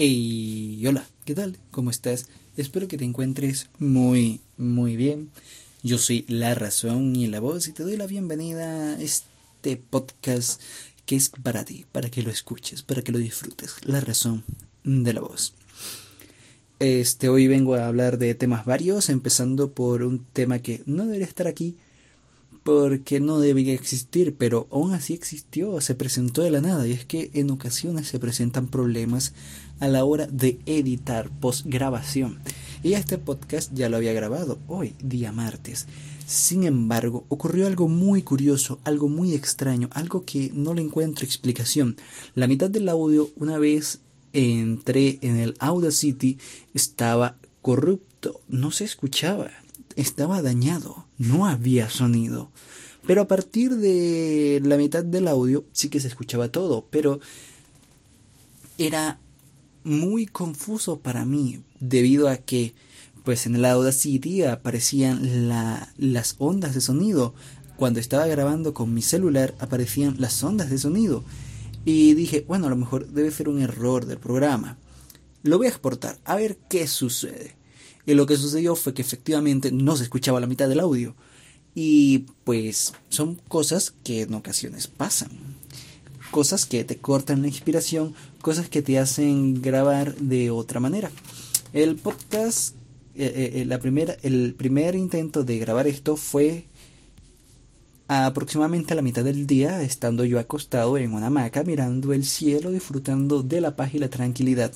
[0.00, 1.58] Hey, hola, ¿qué tal?
[1.72, 2.28] ¿Cómo estás?
[2.56, 5.30] Espero que te encuentres muy, muy bien.
[5.82, 10.62] Yo soy La Razón y la Voz y te doy la bienvenida a este podcast
[11.04, 13.74] que es para ti, para que lo escuches, para que lo disfrutes.
[13.82, 14.44] La Razón
[14.84, 15.54] de la Voz.
[16.78, 21.26] Este, hoy vengo a hablar de temas varios, empezando por un tema que no debería
[21.26, 21.76] estar aquí
[22.68, 27.06] porque no debía existir, pero aún así existió, se presentó de la nada, y es
[27.06, 29.32] que en ocasiones se presentan problemas
[29.80, 32.40] a la hora de editar postgrabación.
[32.82, 35.86] Y este podcast ya lo había grabado hoy, día martes.
[36.26, 41.96] Sin embargo, ocurrió algo muy curioso, algo muy extraño, algo que no le encuentro explicación.
[42.34, 44.00] La mitad del audio, una vez
[44.34, 46.36] entré en el Audacity,
[46.74, 49.50] estaba corrupto, no se escuchaba
[49.98, 52.50] estaba dañado, no había sonido.
[53.06, 57.20] Pero a partir de la mitad del audio sí que se escuchaba todo, pero
[58.78, 59.18] era
[59.82, 62.74] muy confuso para mí debido a que
[63.24, 65.48] pues en el Audacity aparecían
[65.96, 67.34] las ondas de sonido.
[67.76, 71.24] Cuando estaba grabando con mi celular aparecían las ondas de sonido.
[71.84, 74.78] Y dije, bueno, a lo mejor debe ser un error del programa.
[75.42, 77.57] Lo voy a exportar, a ver qué sucede.
[78.08, 81.14] Y lo que sucedió fue que efectivamente no se escuchaba la mitad del audio.
[81.74, 85.28] Y pues son cosas que en ocasiones pasan.
[86.30, 91.10] Cosas que te cortan la inspiración, cosas que te hacen grabar de otra manera.
[91.74, 92.74] El podcast,
[93.14, 96.64] eh, eh, eh, la primera, el primer intento de grabar esto fue
[98.08, 102.70] aproximadamente a la mitad del día, estando yo acostado en una hamaca mirando el cielo,
[102.70, 104.72] disfrutando de la paz y la tranquilidad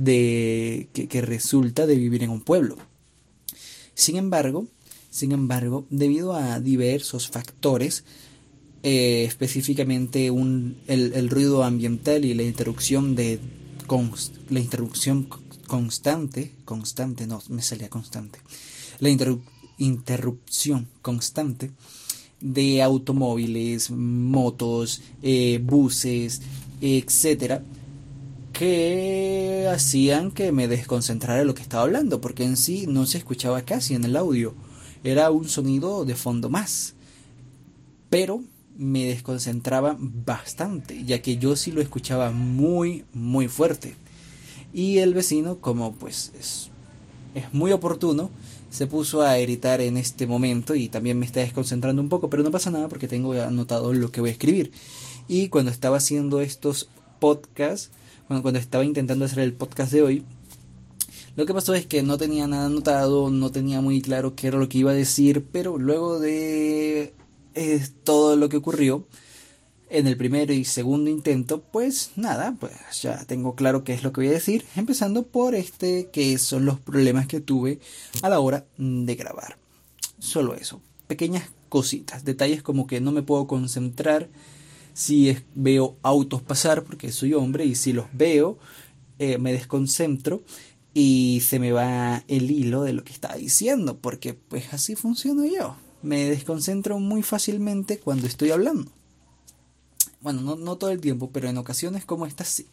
[0.00, 2.76] de que, resulta de vivir en un pueblo.
[3.94, 4.66] Sin embargo,
[5.10, 8.04] sin embargo, debido a diversos factores,
[8.82, 13.40] eh, específicamente un, el, ruido ambiental y la interrupción de
[14.48, 15.28] la interrupción
[15.66, 18.38] constante, constante, no, me salía constante,
[19.00, 19.10] la
[19.78, 21.72] interrupción constante
[22.40, 26.40] de automóviles, motos, eh, buses,
[26.80, 27.64] etcétera,
[28.60, 33.62] que hacían que me desconcentrara lo que estaba hablando, porque en sí no se escuchaba
[33.62, 34.52] casi en el audio,
[35.02, 36.92] era un sonido de fondo más,
[38.10, 38.42] pero
[38.76, 43.94] me desconcentraba bastante, ya que yo sí lo escuchaba muy, muy fuerte.
[44.74, 46.68] Y el vecino, como pues es,
[47.34, 48.28] es muy oportuno,
[48.68, 52.42] se puso a editar en este momento y también me está desconcentrando un poco, pero
[52.42, 54.70] no pasa nada porque tengo anotado lo que voy a escribir.
[55.28, 57.90] Y cuando estaba haciendo estos podcasts,
[58.30, 60.24] cuando, cuando estaba intentando hacer el podcast de hoy,
[61.34, 64.58] lo que pasó es que no tenía nada anotado, no tenía muy claro qué era
[64.58, 67.12] lo que iba a decir, pero luego de
[67.56, 69.04] eh, todo lo que ocurrió,
[69.88, 74.12] en el primero y segundo intento, pues nada, pues ya tengo claro qué es lo
[74.12, 77.80] que voy a decir, empezando por este que son los problemas que tuve
[78.22, 79.58] a la hora de grabar.
[80.20, 84.28] Solo eso, pequeñas cositas, detalles como que no me puedo concentrar
[84.94, 88.58] si veo autos pasar porque soy hombre y si los veo
[89.18, 90.42] eh, me desconcentro
[90.94, 95.44] y se me va el hilo de lo que estaba diciendo porque pues así funciono
[95.46, 95.76] yo.
[96.02, 98.90] Me desconcentro muy fácilmente cuando estoy hablando.
[100.22, 102.66] Bueno, no, no todo el tiempo, pero en ocasiones como esta sí.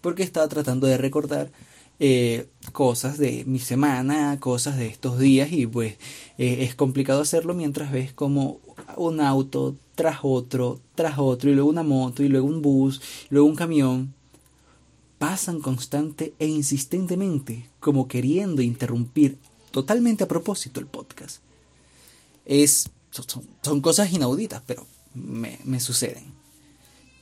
[0.00, 1.52] Porque estaba tratando de recordar
[2.02, 5.98] eh, cosas de mi semana, cosas de estos días y pues
[6.38, 8.58] eh, es complicado hacerlo mientras ves como
[8.96, 13.34] un auto tras otro, tras otro y luego una moto y luego un bus, y
[13.34, 14.14] luego un camión
[15.18, 19.36] pasan constante e insistentemente como queriendo interrumpir
[19.70, 21.42] totalmente a propósito el podcast.
[22.46, 22.88] Es,
[23.60, 26.32] son, cosas inauditas, pero me, me suceden.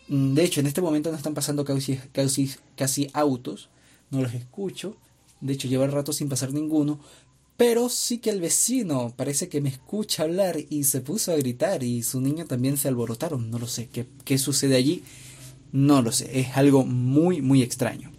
[0.07, 3.71] Mm, de hecho, en este momento no están pasando casi, casi, casi autos,
[4.13, 4.95] no los escucho.
[5.41, 7.01] De hecho, lleva rato sin pasar ninguno.
[7.59, 11.83] Pero sí que el vecino parece que me escucha hablar y se puso a gritar
[11.83, 13.51] y su niño también se alborotaron.
[13.51, 13.89] No lo sé.
[13.93, 15.03] ¿Qué, qué sucede allí?
[15.73, 16.41] No lo sé.
[16.41, 18.11] Es algo muy, muy extraño.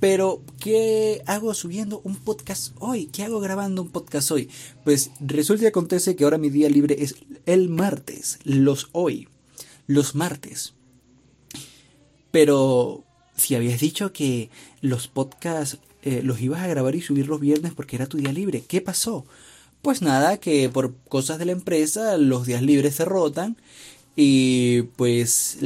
[0.00, 3.06] Pero, ¿qué hago subiendo un podcast hoy?
[3.06, 4.50] ¿Qué hago grabando un podcast hoy?
[4.84, 7.14] Pues resulta y acontece que ahora mi día libre es
[7.46, 9.28] el martes, los hoy
[9.86, 10.74] los martes.
[12.30, 13.04] Pero
[13.36, 14.50] si habías dicho que
[14.80, 18.30] los podcasts eh, los ibas a grabar y subir los viernes porque era tu día
[18.30, 19.24] libre, ¿qué pasó?
[19.82, 23.56] Pues nada, que por cosas de la empresa los días libres se rotan
[24.14, 25.58] y pues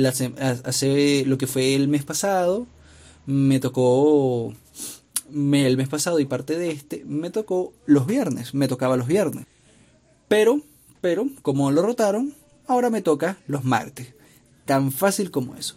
[0.65, 2.67] hace lo que fue el mes pasado
[3.29, 4.55] me tocó
[5.35, 9.45] el mes pasado y parte de este me tocó los viernes, me tocaba los viernes.
[10.29, 10.63] Pero,
[11.03, 12.33] pero, como lo rotaron,
[12.67, 14.15] ahora me toca los martes.
[14.65, 15.77] Tan fácil como eso.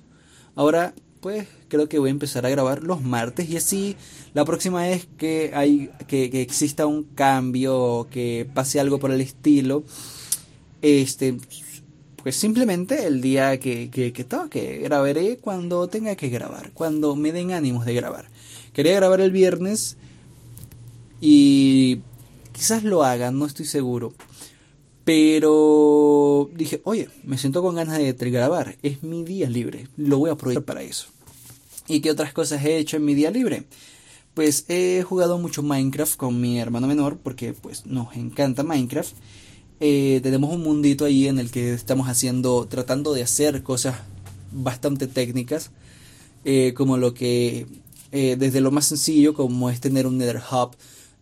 [0.56, 3.96] Ahora pues creo que voy a empezar a grabar los martes y así
[4.34, 9.22] la próxima vez que hay que, que exista un cambio que pase algo por el
[9.22, 9.84] estilo
[10.82, 11.38] este
[12.24, 17.32] pues simplemente el día que, que, que toque grabaré cuando tenga que grabar cuando me
[17.32, 18.26] den ánimos de grabar.
[18.74, 19.98] Quería grabar el viernes
[21.20, 22.00] y
[22.52, 24.14] quizás lo hagan no estoy seguro
[25.04, 28.78] pero dije, oye, me siento con ganas de grabar.
[28.84, 29.88] Es mi día libre.
[29.98, 31.08] Lo voy a aprovechar para eso.
[31.88, 33.64] ¿Y qué otras cosas he hecho en mi día libre?
[34.34, 39.14] Pues he jugado mucho Minecraft con mi hermano menor porque pues nos encanta Minecraft.
[39.80, 43.96] Eh, tenemos un mundito ahí en el que estamos haciendo, tratando de hacer cosas
[44.52, 45.72] bastante técnicas,
[46.46, 47.66] eh, como lo que,
[48.12, 50.76] eh, desde lo más sencillo como es tener un Nether Hub,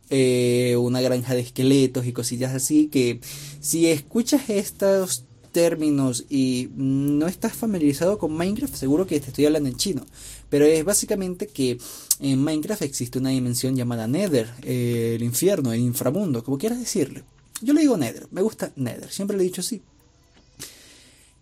[0.09, 3.19] una granja de esqueletos y cosillas así, que
[3.59, 9.69] si escuchas estos términos y no estás familiarizado con Minecraft, seguro que te estoy hablando
[9.69, 10.05] en chino.
[10.49, 11.77] Pero es básicamente que
[12.19, 17.23] en Minecraft existe una dimensión llamada Nether, eh, el infierno, el inframundo, como quieras decirle.
[17.61, 19.81] Yo le digo Nether, me gusta Nether, siempre le he dicho así.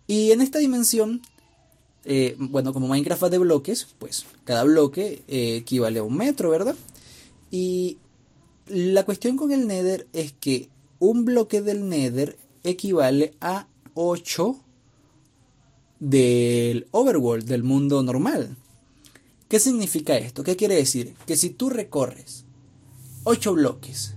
[0.06, 1.22] Y en esta dimensión,
[2.04, 6.50] eh, bueno, como Minecraft va de bloques, pues cada bloque eh, equivale a un metro,
[6.50, 6.76] ¿verdad?
[7.50, 7.98] Y
[8.68, 10.68] la cuestión con el Nether es que
[10.98, 14.58] un bloque del Nether equivale a 8
[16.00, 18.56] del overworld, del mundo normal.
[19.48, 20.44] ¿Qué significa esto?
[20.44, 21.14] ¿Qué quiere decir?
[21.26, 22.44] Que si tú recorres
[23.24, 24.14] 8 bloques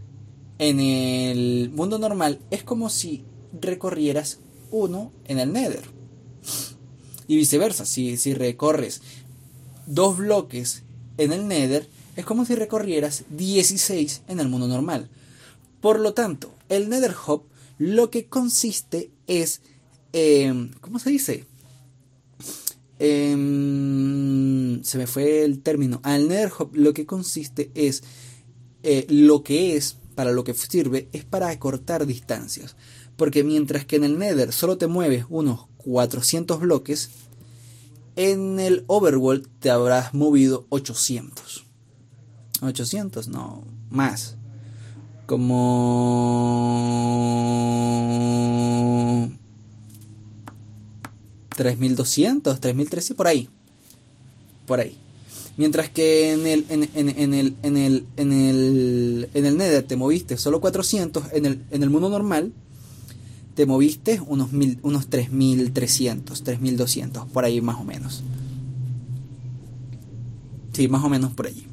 [0.60, 3.24] en el mundo normal, es como si
[3.60, 4.40] recorrieras
[4.70, 5.84] uno en el Nether.
[7.28, 9.02] Y viceversa, si, si recorres
[9.88, 10.84] dos bloques
[11.18, 15.10] en el Nether, es como si recorrieras 16 en el mundo normal.
[15.80, 17.44] Por lo tanto, el Nether Hub
[17.78, 19.62] lo que consiste es
[20.14, 21.46] Em, ¿Cómo se dice?
[23.00, 26.00] Em, se me fue el término.
[26.04, 28.04] Al Nether lo que consiste es
[28.84, 32.76] eh, lo que es, para lo que sirve, es para acortar distancias.
[33.16, 37.10] Porque mientras que en el Nether solo te mueves unos 400 bloques,
[38.16, 41.66] en el Overworld te habrás movido 800.
[42.62, 44.36] 800, no, más.
[45.26, 45.62] Como
[51.56, 53.50] 3200, 3300, por ahí.
[54.66, 54.98] Por ahí.
[55.58, 59.84] Mientras que en el, en, en, en, el, en, el, en, el, en el Nether
[59.84, 62.54] te moviste solo 400, en el, en el mundo normal
[63.56, 68.24] te moviste unos, mil, unos 3300, 3200, por ahí más o menos.
[70.74, 71.68] Sí, más o menos por allí.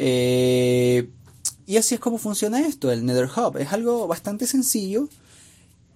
[0.00, 1.10] Eh,
[1.66, 3.56] y así es como funciona esto, el Nether Hub.
[3.58, 5.08] Es algo bastante sencillo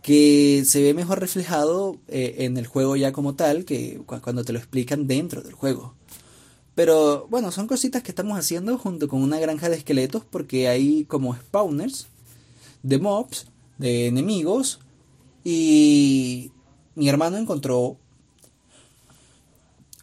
[0.03, 4.53] que se ve mejor reflejado eh, en el juego ya como tal que cuando te
[4.53, 5.95] lo explican dentro del juego.
[6.75, 11.05] Pero bueno, son cositas que estamos haciendo junto con una granja de esqueletos porque hay
[11.05, 12.09] como spawners
[12.83, 13.47] de mobs,
[13.79, 14.81] de enemigos
[15.45, 16.51] y
[16.97, 17.99] mi hermano encontró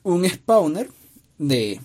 [0.03, 0.89] un spawner
[1.37, 1.81] de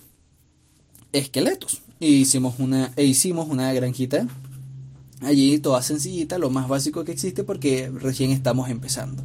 [1.11, 1.81] esqueletos.
[1.99, 4.27] E hicimos una, e hicimos una granjita
[5.21, 9.23] Allí toda sencillita, lo más básico que existe porque recién estamos empezando.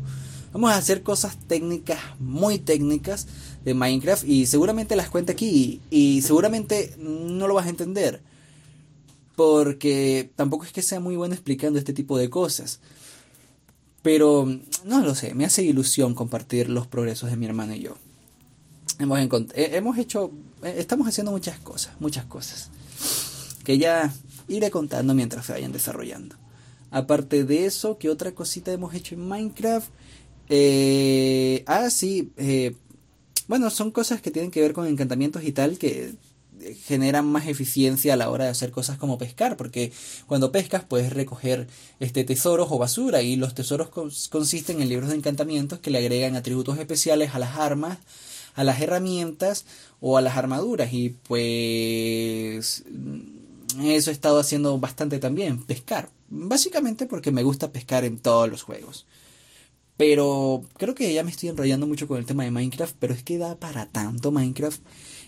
[0.52, 3.26] Vamos a hacer cosas técnicas, muy técnicas
[3.64, 8.22] de Minecraft y seguramente las cuento aquí y, seguramente no lo vas a entender.
[9.36, 12.80] Porque tampoco es que sea muy bueno explicando este tipo de cosas.
[14.02, 14.48] Pero
[14.84, 17.96] no lo sé, me hace ilusión compartir los progresos de mi hermano y yo.
[18.98, 19.18] Hemos,
[19.54, 20.30] hemos hecho,
[20.62, 22.70] estamos haciendo muchas cosas, muchas cosas.
[23.64, 24.12] Que ya
[24.48, 26.36] iré contando mientras se vayan desarrollando.
[26.90, 29.88] Aparte de eso, ¿qué otra cosita hemos hecho en Minecraft?
[30.48, 32.32] Eh, ah, sí.
[32.36, 32.74] Eh,
[33.46, 36.14] bueno, son cosas que tienen que ver con encantamientos y tal que
[36.86, 39.92] generan más eficiencia a la hora de hacer cosas como pescar, porque
[40.26, 41.68] cuando pescas puedes recoger
[42.00, 46.36] este tesoros o basura y los tesoros consisten en libros de encantamientos que le agregan
[46.36, 47.98] atributos especiales a las armas,
[48.54, 49.64] a las herramientas
[50.00, 52.84] o a las armaduras y pues
[53.82, 56.10] eso he estado haciendo bastante también, pescar.
[56.28, 59.06] Básicamente porque me gusta pescar en todos los juegos.
[59.96, 63.22] Pero creo que ya me estoy enrollando mucho con el tema de Minecraft, pero es
[63.22, 64.80] que da para tanto Minecraft.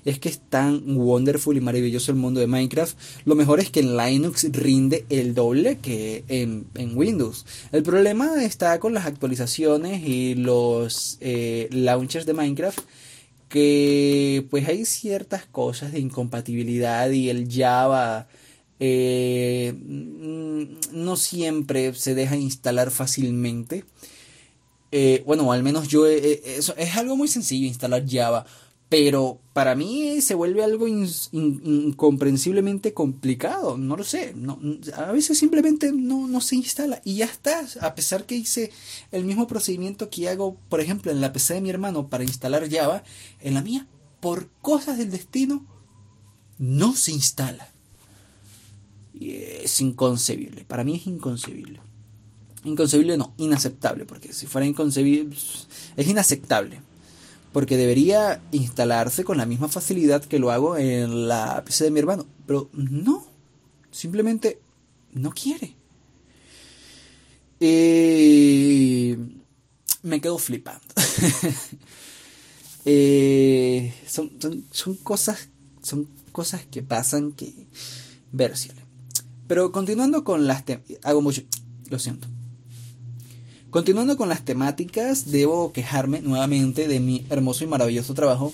[0.05, 2.97] Es que es tan wonderful y maravilloso el mundo de Minecraft.
[3.25, 7.45] Lo mejor es que en Linux rinde el doble que en, Windows.
[7.71, 12.81] El problema está con las actualizaciones y los eh, launchers de Minecraft
[13.53, 18.27] que pues hay ciertas cosas de incompatibilidad y el Java
[18.81, 23.85] eh, no siempre se deja instalar fácilmente.
[24.91, 28.47] Eh, bueno, al menos yo, eso es algo muy sencillo instalar Java,
[28.93, 34.35] pero para mí se vuelve algo incomprensiblemente complicado, no lo sé,
[34.95, 38.71] a veces simplemente no, no se instala y ya está, a pesar que hice
[39.11, 42.71] el mismo procedimiento que hago, por ejemplo, en la PC de mi hermano para instalar
[42.71, 43.03] Java,
[43.41, 43.87] en la mía,
[44.21, 45.65] por cosas del destino,
[46.59, 47.71] no se instala.
[49.15, 51.81] Y es inconcebible, para mí es inconcebible.
[52.65, 55.35] Inconcebible no, inaceptable, porque si fuera inconcebible,
[55.97, 56.92] es inaceptable
[57.53, 61.99] porque debería instalarse con la misma facilidad que lo hago en la PC de mi
[61.99, 62.27] hermano.
[62.47, 63.27] Pero no,
[63.91, 64.61] simplemente
[65.13, 65.77] no quiere.
[67.61, 69.17] Eh,
[70.03, 70.83] me quedo flipando.
[72.85, 74.33] Eh, son,
[74.73, 75.49] son, cosas
[75.83, 77.69] son cosas que pasan que
[78.33, 78.75] versión.
[79.47, 80.65] Pero continuando con las
[81.05, 81.43] hago mucho
[81.91, 82.27] lo siento
[83.73, 88.53] Continuando con las temáticas, debo quejarme nuevamente de mi hermoso y maravilloso trabajo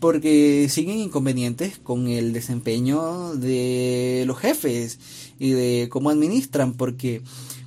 [0.00, 4.98] porque siguen inconvenientes con el desempeño de los jefes
[5.38, 7.20] y de cómo administran, porque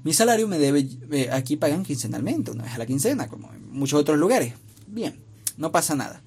[0.03, 3.71] mi salario me debe, eh, aquí pagan quincenalmente, una vez a la quincena, como en
[3.77, 4.55] muchos otros lugares.
[4.87, 5.19] Bien,
[5.55, 6.23] no pasa nada.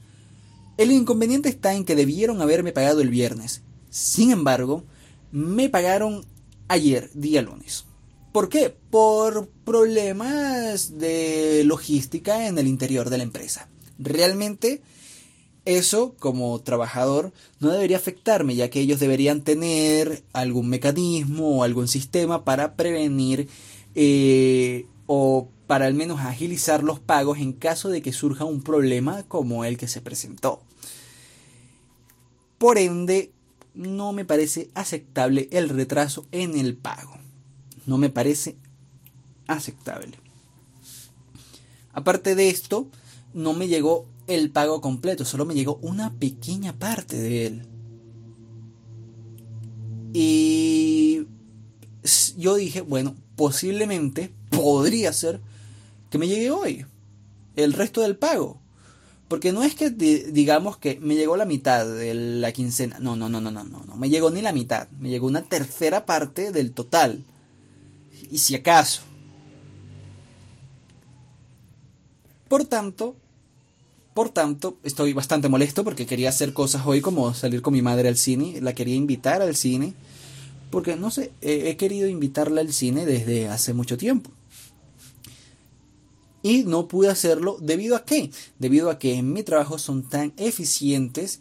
[0.76, 3.62] El inconveniente está en que debieron haberme pagado el viernes.
[3.90, 4.84] Sin embargo,
[5.32, 6.24] me pagaron
[6.68, 7.86] ayer, día lunes.
[8.32, 8.70] ¿Por qué?
[8.90, 13.68] Por problemas de logística en el interior de la empresa.
[13.98, 14.82] Realmente
[15.64, 21.88] eso como trabajador no debería afectarme ya que ellos deberían tener algún mecanismo o algún
[21.88, 23.48] sistema para prevenir
[23.96, 29.24] eh, o para al menos agilizar los pagos en caso de que surja un problema
[29.24, 30.62] como el que se presentó.
[32.58, 33.32] Por ende,
[33.74, 37.19] no me parece aceptable el retraso en el pago
[37.86, 38.56] no me parece
[39.46, 40.18] aceptable.
[41.92, 42.88] Aparte de esto,
[43.34, 47.62] no me llegó el pago completo, solo me llegó una pequeña parte de él.
[50.12, 51.26] Y
[52.36, 55.40] yo dije, bueno, posiblemente podría ser
[56.10, 56.86] que me llegue hoy
[57.56, 58.60] el resto del pago.
[59.28, 62.98] Porque no es que digamos que me llegó la mitad de la quincena.
[62.98, 63.84] No, no, no, no, no, no.
[63.84, 64.88] No me llegó ni la mitad.
[64.98, 67.24] Me llegó una tercera parte del total
[68.30, 69.02] y si acaso.
[72.48, 73.16] Por tanto,
[74.14, 78.08] por tanto, estoy bastante molesto porque quería hacer cosas hoy como salir con mi madre
[78.08, 79.94] al cine, la quería invitar al cine,
[80.70, 84.30] porque no sé, he, querido invitarla al cine desde hace mucho tiempo.
[86.42, 88.30] Y no pude hacerlo debido a qué?
[88.58, 91.40] Debido a que en mi trabajo son tan eficientes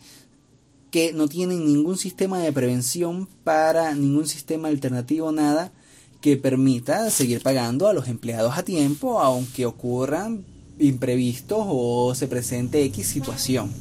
[0.91, 5.71] que no tienen ningún sistema de prevención para ningún sistema alternativo, nada
[6.21, 10.43] que permita seguir pagando a los empleados a tiempo aunque ocurran
[10.79, 13.71] imprevistos o se presente X situación.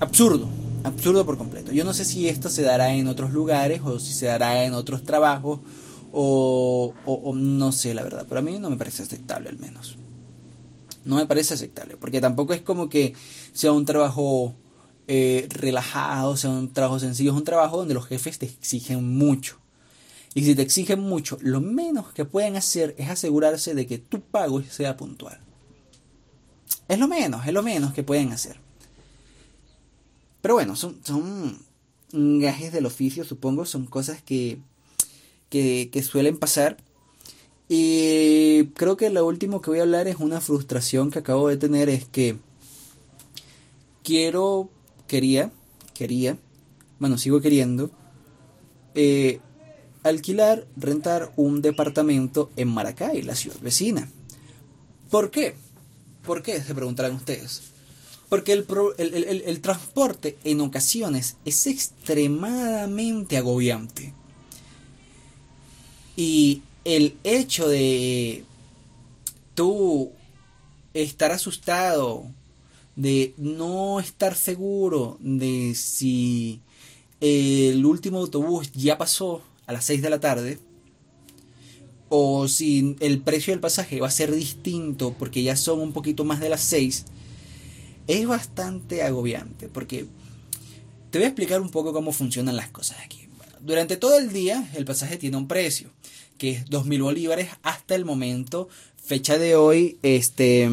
[0.00, 0.48] Absurdo,
[0.82, 1.72] absurdo por completo.
[1.72, 4.74] Yo no sé si esto se dará en otros lugares o si se dará en
[4.74, 5.60] otros trabajos
[6.12, 6.94] o,
[7.34, 9.96] no sé la verdad, pero a mí no me parece aceptable al menos.
[11.04, 13.14] No me parece aceptable, porque tampoco es como que
[13.52, 14.54] sea un trabajo
[15.06, 19.58] eh, relajado, sea un trabajo sencillo, es un trabajo donde los jefes te exigen mucho.
[20.34, 24.20] Y si te exigen mucho, lo menos que pueden hacer es asegurarse de que tu
[24.20, 25.40] pago sea puntual.
[26.88, 28.58] Es lo menos, es lo menos que pueden hacer.
[30.42, 31.58] Pero bueno, son, son
[32.12, 34.58] gajes del oficio, supongo, son cosas que,
[35.48, 36.76] que, que suelen pasar.
[37.68, 41.56] Y creo que lo último que voy a hablar es una frustración que acabo de
[41.56, 42.38] tener, es que
[44.02, 44.68] quiero,
[45.06, 45.50] quería,
[45.94, 46.36] quería,
[46.98, 47.90] bueno, sigo queriendo,
[48.94, 49.40] eh,
[50.04, 54.08] alquilar, rentar un departamento en Maracay, la ciudad vecina.
[55.10, 55.56] ¿Por qué?
[56.24, 56.62] ¿Por qué?
[56.62, 57.62] Se preguntarán ustedes.
[58.28, 64.12] Porque el, transporte en ocasiones es extremadamente agobiante.
[66.16, 68.44] Y el hecho de
[69.54, 70.12] tú
[70.94, 72.26] estar asustado,
[72.96, 76.60] de no estar seguro de si
[77.20, 80.58] el último autobús ya pasó a las 6 de la tarde,
[82.08, 86.24] o si el precio del pasaje va a ser distinto porque ya son un poquito
[86.24, 87.06] más de las 6,
[88.06, 90.06] es bastante agobiante porque
[91.10, 93.28] te voy a explicar un poco cómo funcionan las cosas aquí.
[93.60, 95.90] durante todo el día el pasaje tiene un precio,
[96.38, 100.68] que es 2.000 bolívares hasta el momento, fecha de hoy, este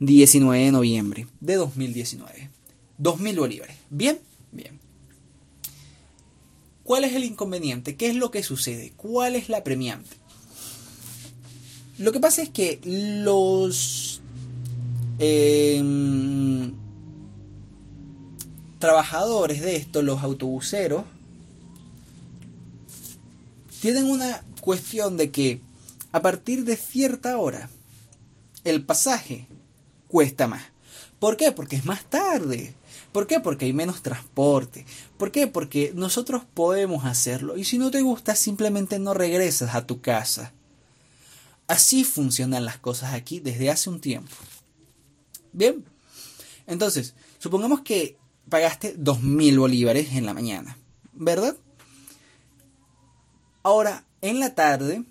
[0.00, 2.50] 19 de noviembre de 2019.
[3.00, 3.76] 2.000 bolívares.
[3.90, 4.18] Bien.
[6.88, 7.96] ¿Cuál es el inconveniente?
[7.96, 8.94] ¿Qué es lo que sucede?
[8.96, 10.16] ¿Cuál es la premiante?
[11.98, 14.22] Lo que pasa es que los
[15.18, 16.72] em,
[18.78, 21.04] trabajadores de esto, los autobuseros,
[23.82, 25.60] tienen una cuestión de que
[26.12, 27.68] a partir de cierta hora
[28.64, 29.46] el pasaje
[30.08, 30.62] cuesta más.
[31.18, 31.52] ¿Por qué?
[31.52, 32.77] Porque es más tarde.
[33.12, 33.40] ¿Por qué?
[33.40, 34.84] Porque hay menos transporte.
[35.16, 35.46] ¿Por qué?
[35.46, 37.56] Porque nosotros podemos hacerlo.
[37.56, 40.52] Y si no te gusta, simplemente no regresas a tu casa.
[41.66, 44.34] Así funcionan las cosas aquí desde hace un tiempo.
[45.52, 45.84] Bien.
[46.66, 48.16] Entonces, supongamos que
[48.48, 50.78] pagaste 2.000 bolívares en la mañana.
[51.12, 51.56] ¿Verdad?
[53.62, 55.04] Ahora, en la tarde,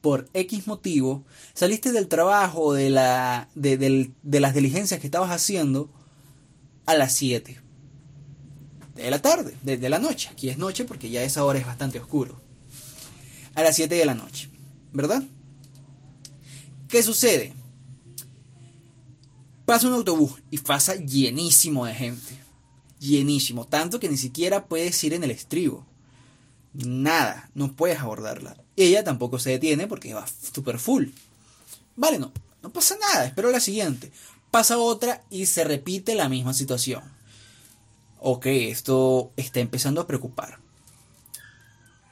[0.00, 1.24] por X motivo,
[1.54, 5.88] saliste del trabajo, de, la, de, las diligencias que estabas haciendo
[6.86, 7.60] a las 7
[8.94, 10.28] de la tarde, de, la noche.
[10.30, 12.40] Aquí es noche porque ya esa hora es bastante oscuro.
[13.54, 14.48] A las 7 de la noche,
[14.92, 15.22] ¿verdad?
[16.88, 17.54] ¿Qué sucede?
[19.64, 22.38] Pasa un autobús y pasa llenísimo de gente.
[22.98, 23.66] Llenísimo.
[23.66, 25.86] Tanto que ni siquiera puedes ir en el estribo.
[26.74, 28.56] Nada, no puedes abordarla.
[28.76, 31.08] Ella tampoco se detiene porque va super full.
[31.96, 34.12] Vale, no, no pasa nada, espero la siguiente.
[34.52, 37.02] Pasa otra y se repite la misma situación.
[38.20, 40.58] Ok, esto está empezando a preocupar.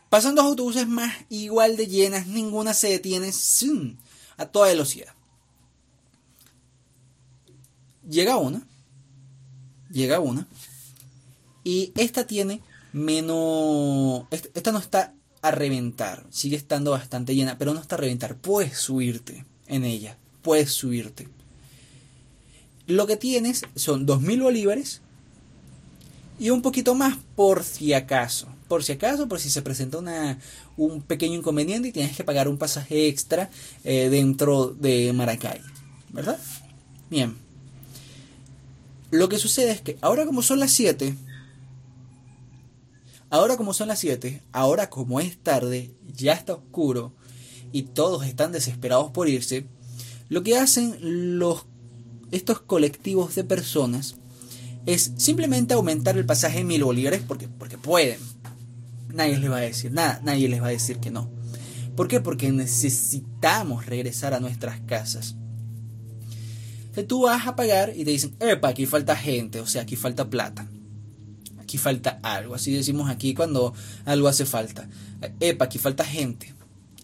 [0.09, 3.31] Pasan dos autobuses más igual de llenas, ninguna se detiene
[4.39, 5.15] a toda velocidad.
[8.09, 8.67] Llega una,
[9.91, 10.49] llega una,
[11.63, 12.63] y esta tiene
[12.95, 14.25] menos...
[14.31, 18.37] Esta no está a reventar, sigue estando bastante llena, pero no está a reventar.
[18.37, 21.29] Puedes subirte en ella, puedes subirte.
[22.91, 25.01] Lo que tienes son 2.000 bolívares
[26.39, 28.49] y un poquito más por si acaso.
[28.67, 30.39] Por si acaso, por si se presenta una,
[30.77, 33.51] un pequeño inconveniente y tienes que pagar un pasaje extra
[33.85, 35.61] eh, dentro de Maracay.
[36.11, 36.39] ¿Verdad?
[37.11, 37.37] Bien.
[39.11, 41.17] Lo que sucede es que ahora como son las 7,
[43.33, 47.13] Ahora como son las 7, ahora como es tarde, ya está oscuro
[47.71, 49.67] y todos están desesperados por irse,
[50.29, 51.65] lo que hacen los,
[52.31, 54.17] estos colectivos de personas
[54.87, 58.19] es simplemente aumentar el pasaje mil bolívares porque, porque pueden.
[59.09, 61.31] Nadie les va a decir nada, nadie les va a decir que no.
[61.97, 62.21] ¿Por qué?
[62.21, 65.37] Porque necesitamos regresar a nuestras casas.
[66.95, 69.97] Si tú vas a pagar y te dicen, epa, aquí falta gente, o sea, aquí
[69.97, 70.69] falta plata
[71.71, 72.57] aquí falta algo.
[72.57, 73.73] Así decimos aquí cuando
[74.05, 74.89] algo hace falta.
[75.39, 76.53] Epa, aquí falta gente.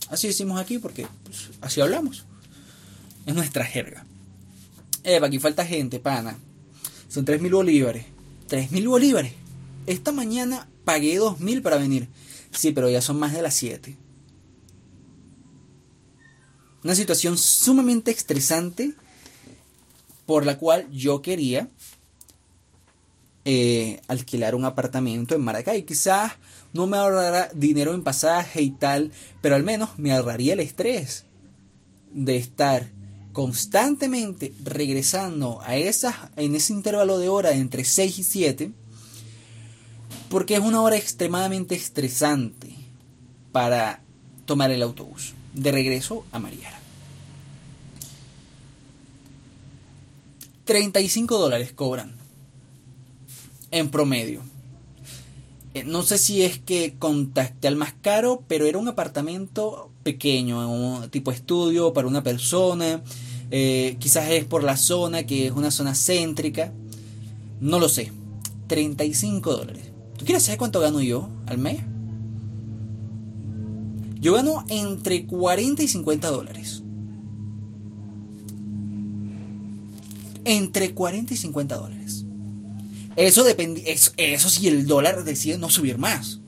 [0.08, 2.24] Así decimos aquí porque pues, así hablamos.
[3.26, 4.05] Es nuestra jerga.
[5.06, 6.36] Epa, aquí falta gente, pana.
[7.08, 8.06] Son 3.000 bolívares.
[8.48, 9.32] 3.000 bolívares.
[9.86, 12.08] Esta mañana pagué 2.000 para venir.
[12.50, 13.96] Sí, pero ya son más de las 7.
[16.82, 18.94] Una situación sumamente estresante
[20.26, 21.68] por la cual yo quería
[23.44, 25.84] eh, alquilar un apartamento en Maracay.
[25.84, 26.32] Quizás
[26.72, 31.26] no me ahorrará dinero en pasaje y tal, pero al menos me ahorraría el estrés
[32.12, 32.95] de estar
[33.36, 38.72] constantemente regresando a esas, en ese intervalo de hora entre 6 y 7,
[40.30, 42.70] porque es una hora extremadamente estresante
[43.52, 44.00] para
[44.46, 46.80] tomar el autobús de regreso a Mariara.
[50.64, 52.16] 35 dólares cobran
[53.70, 54.40] en promedio.
[55.76, 60.70] Eh, no sé si es que contacté al más caro, pero era un apartamento pequeño,
[60.72, 63.02] un tipo estudio para una persona.
[63.50, 66.72] Eh, quizás es por la zona, que es una zona céntrica.
[67.60, 68.10] No lo sé.
[68.68, 69.92] 35 dólares.
[70.16, 71.82] ¿Tú quieres saber cuánto gano yo al mes?
[74.18, 76.82] Yo gano entre 40 y 50 dólares.
[80.46, 82.15] Entre 40 y 50 dólares.
[83.16, 86.40] Eso depende, eso, si el dólar decide no subir más.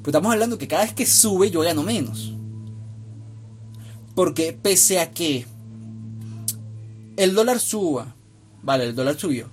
[0.00, 2.34] Pero estamos hablando que cada vez que sube yo gano menos.
[4.16, 5.46] Porque pese a que
[7.16, 8.16] el dólar suba,
[8.62, 9.48] vale, el dólar subió.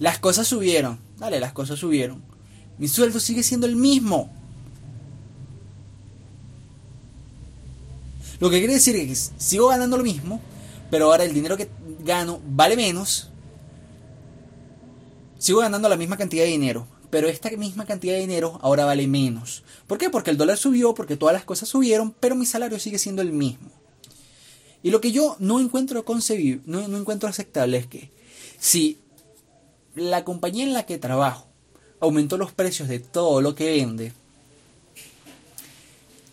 [0.00, 2.20] Las cosas subieron, vale, las cosas subieron.
[2.78, 4.32] Mi sueldo sigue siendo el mismo.
[8.40, 10.40] Lo que quiere decir es que sigo ganando lo mismo,
[10.90, 11.68] pero ahora el dinero que
[12.00, 13.30] gano vale menos
[15.44, 19.06] Sigo ganando la misma cantidad de dinero, pero esta misma cantidad de dinero ahora vale
[19.06, 19.62] menos.
[19.86, 20.08] ¿Por qué?
[20.08, 23.30] Porque el dólar subió, porque todas las cosas subieron, pero mi salario sigue siendo el
[23.30, 23.68] mismo.
[24.82, 28.10] Y lo que yo no encuentro concebible, no, no encuentro aceptable es que
[28.58, 28.96] si
[29.94, 31.46] la compañía en la que trabajo
[32.00, 34.14] aumentó los precios de todo lo que vende,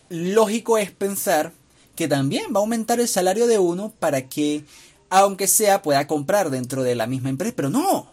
[0.08, 1.52] lógico es pensar
[1.96, 4.64] que también va a aumentar el salario de uno para que,
[5.10, 7.52] aunque sea, pueda comprar dentro de la misma empresa.
[7.54, 8.10] Pero no,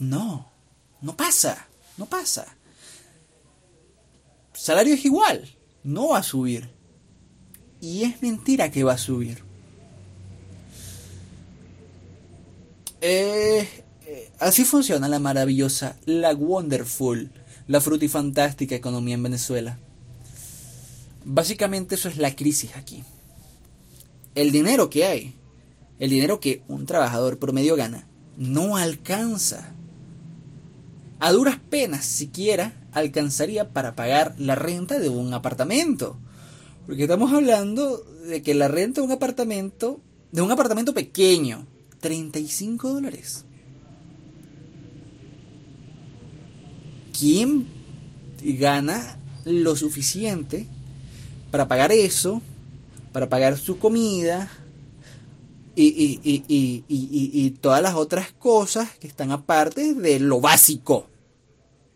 [0.00, 0.50] no,
[1.00, 2.46] no pasa, no pasa.
[4.52, 5.48] Salario es igual,
[5.84, 6.70] no va a subir.
[7.80, 9.42] Y es mentira que va a subir.
[13.00, 13.66] Eh,
[14.06, 17.30] eh, así funciona la maravillosa, la wonderful,
[17.66, 19.78] la frutifantástica economía en Venezuela.
[21.24, 23.04] Básicamente eso es la crisis aquí.
[24.34, 25.34] El dinero que hay,
[25.98, 29.74] el dinero que un trabajador promedio gana, no alcanza.
[31.20, 36.16] A duras penas siquiera alcanzaría para pagar la renta de un apartamento.
[36.86, 40.00] Porque estamos hablando de que la renta de un apartamento,
[40.32, 41.66] de un apartamento pequeño,
[42.00, 43.44] 35 dólares.
[47.18, 47.66] ¿Quién
[48.42, 50.66] gana lo suficiente
[51.50, 52.40] para pagar eso,
[53.12, 54.50] para pagar su comida
[55.82, 61.06] y, y, y, y, todas las otras cosas que están aparte de lo básico?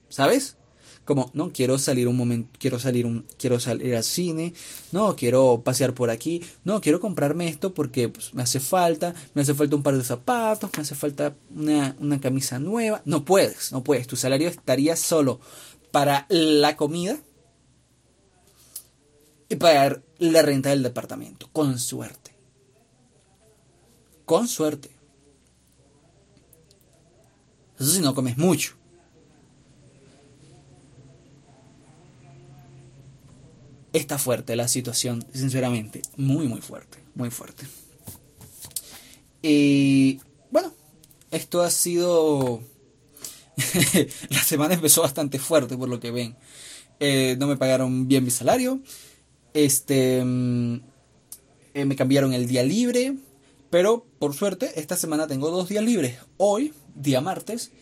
[0.08, 0.56] ¿Sabes?
[1.04, 4.54] como no quiero salir un momento quiero salir un quiero salir al cine
[4.92, 9.42] no quiero pasear por aquí no quiero comprarme esto porque pues, me hace falta me
[9.42, 13.72] hace falta un par de zapatos me hace falta una, una camisa nueva no puedes
[13.72, 15.40] no puedes tu salario estaría solo
[15.90, 17.18] para la comida
[19.48, 22.23] y pagar la renta del departamento con suerte
[24.24, 24.90] con suerte
[27.78, 28.76] eso si no comes mucho
[33.98, 36.02] está fuerte la situación, sinceramente.
[36.16, 37.66] Muy, muy fuerte, muy fuerte.
[39.42, 40.72] Y bueno,
[41.30, 42.62] esto ha sido...
[44.30, 46.36] la semana empezó bastante fuerte por lo que ven.
[46.98, 48.80] Eh, no me pagaron bien mi salario.
[49.52, 50.22] Este...
[50.24, 50.80] Mm,
[51.74, 53.14] eh, me cambiaron el día libre.
[53.74, 56.18] Pero por suerte, esta semana tengo dos días libres.
[56.36, 57.72] Hoy, día martes,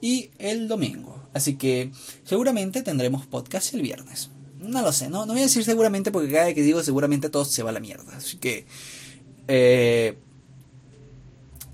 [0.00, 1.20] y el domingo.
[1.34, 1.90] Así que
[2.22, 4.30] seguramente tendremos podcast el viernes.
[4.60, 7.28] No lo sé, no, no voy a decir seguramente porque cada vez que digo seguramente
[7.28, 8.16] todo se va a la mierda.
[8.16, 8.66] Así que...
[9.48, 10.16] Eh,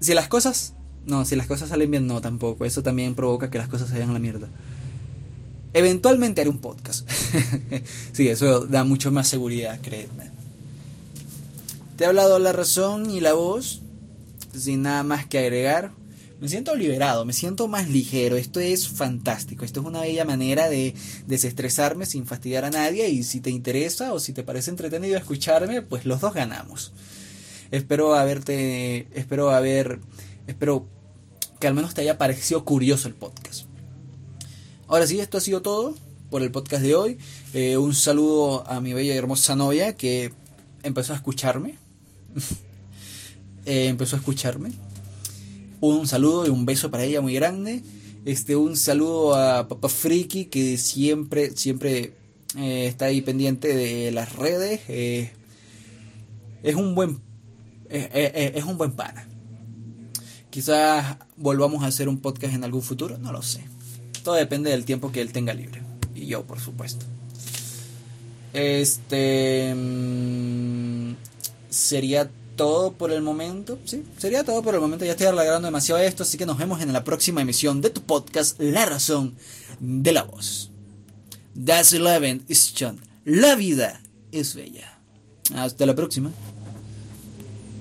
[0.01, 0.73] si las cosas...
[1.05, 2.65] No, si las cosas salen bien, no tampoco.
[2.65, 4.49] Eso también provoca que las cosas se vayan a la mierda.
[5.75, 7.07] Eventualmente haré un podcast.
[8.13, 10.38] sí, eso da mucho más seguridad, créeme.
[11.99, 13.83] Te he hablado la razón y la voz,
[14.57, 15.91] sin nada más que agregar.
[16.41, 18.37] Me siento liberado, me siento más ligero.
[18.37, 19.65] Esto es fantástico.
[19.65, 20.95] Esto es una bella manera de
[21.27, 23.09] desestresarme sin fastidiar a nadie.
[23.09, 26.93] Y si te interesa o si te parece entretenido escucharme, pues los dos ganamos.
[27.73, 29.09] Espero haberte.
[29.19, 29.99] Espero haber.
[30.47, 30.87] Espero
[31.59, 33.65] que al menos te haya parecido curioso el podcast.
[34.87, 35.97] Ahora sí, esto ha sido todo
[36.31, 37.19] por el podcast de hoy.
[37.55, 40.33] Eh, un saludo a mi bella y hermosa novia que
[40.85, 41.88] empezó a escucharme.
[43.67, 44.71] Eh, empezó a escucharme
[45.83, 47.83] un saludo y un beso para ella muy grande.
[48.25, 52.15] Este, un saludo a Papá Friki que siempre, siempre
[52.57, 54.81] eh, está ahí pendiente de las redes.
[54.89, 55.33] Eh,
[56.63, 57.21] es un buen,
[57.91, 59.29] es un buen pana.
[60.49, 63.65] Quizás volvamos a hacer un podcast en algún futuro, no lo sé.
[64.25, 65.83] Todo depende del tiempo que él tenga libre.
[66.15, 67.05] Y yo, por supuesto.
[68.53, 70.88] Este mm,
[71.79, 73.79] sería todo por el momento.
[73.85, 75.05] Sí, sería todo por el momento.
[75.05, 78.03] Ya estoy alargando demasiado esto, así que nos vemos en la próxima emisión de tu
[78.03, 79.37] podcast La razón
[79.81, 80.71] de la voz.
[81.65, 83.01] That's 11 is John.
[83.25, 84.01] La vida
[84.33, 84.99] es bella.
[85.55, 86.31] Hasta la próxima.